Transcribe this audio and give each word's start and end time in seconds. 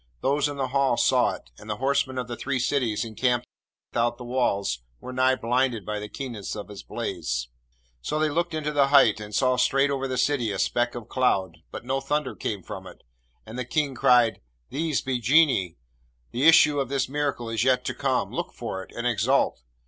Those 0.21 0.47
in 0.47 0.57
the 0.57 0.69
Hall 0.69 0.97
saw 0.97 1.33
it, 1.35 1.51
and 1.59 1.69
the 1.69 1.75
horsemen 1.75 2.17
of 2.17 2.27
the 2.27 2.35
three 2.35 2.57
cities 2.57 3.05
encamped 3.05 3.45
without 3.93 4.17
the 4.17 4.23
walls 4.25 4.79
were 4.99 5.13
nigh 5.13 5.35
blinded 5.35 5.85
by 5.85 5.99
the 5.99 6.09
keenness 6.09 6.55
of 6.55 6.71
its 6.71 6.81
blaze. 6.81 7.49
So 8.01 8.17
they 8.17 8.31
looked 8.31 8.55
into 8.55 8.71
the 8.71 8.87
height, 8.87 9.19
and 9.19 9.35
saw 9.35 9.57
straight 9.57 9.91
over 9.91 10.07
the 10.07 10.17
City 10.17 10.51
a 10.51 10.57
speck 10.57 10.95
of 10.95 11.07
cloud, 11.07 11.57
but 11.69 11.85
no 11.85 12.01
thunder 12.01 12.33
came 12.35 12.63
from 12.63 12.87
it; 12.87 13.03
and 13.45 13.59
the 13.59 13.63
King 13.63 13.93
cried, 13.93 14.41
'These 14.71 15.01
be 15.03 15.19
Genii! 15.19 15.77
the 16.31 16.47
issue 16.47 16.79
of 16.79 16.89
this 16.89 17.07
miracle 17.07 17.47
is 17.51 17.63
yet 17.63 17.85
to 17.85 17.93
come! 17.93 18.31
look 18.31 18.53
for 18.53 18.81
it, 18.81 18.91
and 18.95 19.05
exult.' 19.05 19.61